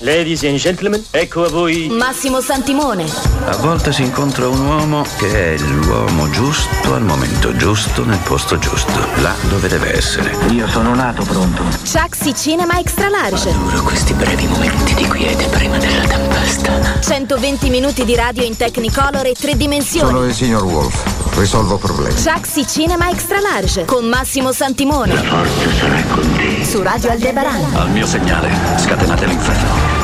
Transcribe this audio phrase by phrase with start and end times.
[0.00, 3.06] Ladies and gentlemen, ecco a voi Massimo Santimone.
[3.46, 8.58] A volte si incontra un uomo che è l'uomo giusto al momento giusto nel posto
[8.58, 10.36] giusto, là dove deve essere.
[10.50, 11.62] Io sono nato pronto.
[11.90, 13.48] Chucksy Cinema Extra Large.
[13.48, 17.00] Adoro questi brevi momenti di quiete prima della tempesta.
[17.00, 20.10] 120 minuti di radio in Technicolor e tre dimensioni.
[20.10, 21.15] Sono il signor Wolf.
[21.36, 22.14] Risolvo problemi.
[22.14, 25.14] Chucksy Cinema Extra Large con Massimo Santimone.
[25.14, 26.64] Forza sarà con te.
[26.64, 27.74] Su Radio Aldebaran.
[27.74, 29.95] Al mio segnale, scatenate l'inferno.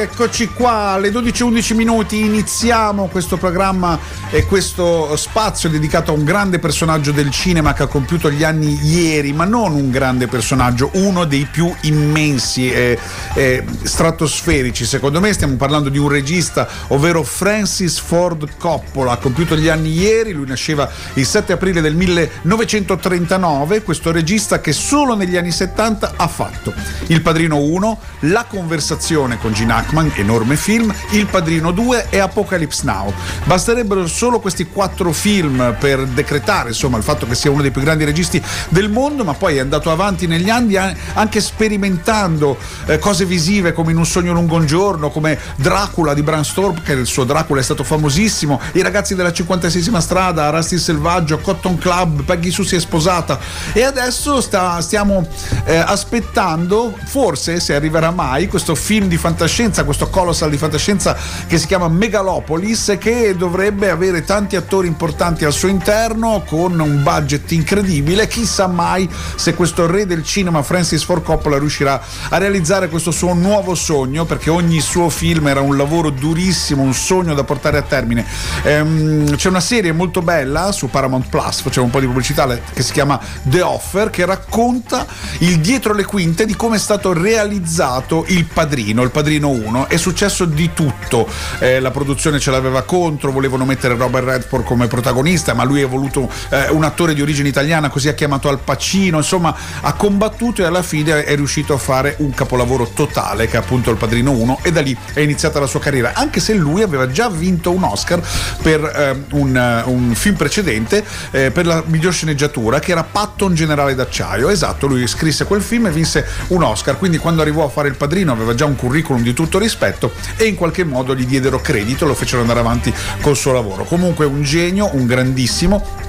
[0.00, 3.98] Eccoci qua, alle 12.11 minuti iniziamo questo programma
[4.30, 8.78] e questo spazio dedicato a un grande personaggio del cinema che ha compiuto gli anni
[8.82, 12.98] ieri, ma non un grande personaggio, uno dei più immensi e,
[13.34, 14.86] e stratosferici.
[14.86, 19.92] Secondo me stiamo parlando di un regista, ovvero Francis Ford Coppola, ha compiuto gli anni
[19.92, 26.14] ieri, lui nasceva il 7 aprile del 1939, questo regista che solo negli anni 70
[26.16, 26.72] ha fatto.
[27.08, 32.82] Il Padrino 1, La conversazione con Gene Hackman, enorme film, Il Padrino 2 e Apocalypse
[32.84, 33.12] Now.
[33.44, 37.82] Basterebbero solo questi quattro film per decretare insomma il fatto che sia uno dei più
[37.82, 42.56] grandi registi del mondo, ma poi è andato avanti negli anni anche sperimentando
[42.86, 46.82] eh, cose visive come In un sogno lungo un giorno, come Dracula di Bram Stoker,
[46.82, 51.78] che il suo Dracula è stato famosissimo, I ragazzi della 56 strada, Rusty selvaggio, Cotton
[51.78, 53.38] Club, Peggy Sue si è sposata
[53.72, 55.26] e adesso sta, stiamo
[55.64, 61.58] eh, aspettando, forse se arriverà mai, questo film di fantascienza, questo colossal di fantascienza che
[61.58, 67.50] si chiama Megalopolis che dovrebbe avere tanti attori importanti al suo interno con un budget
[67.52, 68.26] incredibile.
[68.26, 73.34] Chissà mai se questo re del cinema Francis Ford Coppola riuscirà a realizzare questo suo
[73.34, 77.82] nuovo sogno perché ogni suo film era un lavoro durissimo, un sogno da portare a
[77.82, 78.24] termine.
[78.62, 82.82] Ehm, c'è una serie molto bella su Paramount Plus, facciamo un po' di pubblicità che
[82.82, 85.06] si chiama The Offer che racconta
[85.38, 89.69] il dietro le quinte di come è stato realizzato Il Padrino, Il Padrino 1.
[89.86, 91.28] È successo di tutto.
[91.58, 95.86] Eh, la produzione ce l'aveva contro, volevano mettere Robert Redford come protagonista, ma lui ha
[95.86, 100.62] voluto eh, un attore di origine italiana, così ha chiamato Al Pacino, insomma ha combattuto
[100.62, 104.32] e alla fine è riuscito a fare un capolavoro totale che è appunto Il Padrino
[104.32, 107.70] 1 e da lì è iniziata la sua carriera, anche se lui aveva già vinto
[107.70, 108.20] un Oscar
[108.62, 113.94] per eh, un, un, film precedente eh, per la miglior sceneggiatura che era Patton Generale
[113.94, 114.48] d'acciaio.
[114.48, 117.96] Esatto, lui scrisse quel film e vinse un Oscar, quindi quando arrivò a fare Il
[117.96, 122.06] Padrino aveva già un curriculum di tutto rispetto e in qualche modo gli diedero credito,
[122.06, 123.84] lo fecero andare avanti col suo lavoro.
[123.84, 125.99] Comunque un genio, un grandissimo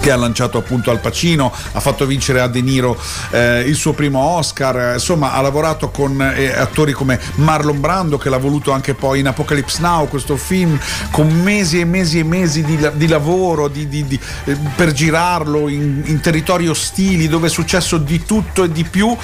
[0.00, 2.98] che ha lanciato appunto Al Pacino, ha fatto vincere a De Niro
[3.30, 8.30] eh, il suo primo Oscar, insomma ha lavorato con eh, attori come Marlon Brando che
[8.30, 10.78] l'ha voluto anche poi in Apocalypse Now, questo film
[11.10, 15.68] con mesi e mesi e mesi di, di lavoro di, di, di, eh, per girarlo
[15.68, 19.14] in, in, territori ostili dove è successo di tutto e di più.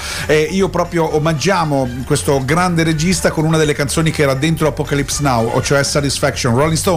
[0.49, 5.61] io proprio omaggiamo questo grande regista con una delle canzoni che era dentro Apocalypse Now,
[5.61, 6.95] cioè Satisfaction, Rolling Stones.